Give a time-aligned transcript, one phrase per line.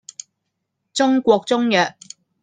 [0.93, 1.93] 中國中藥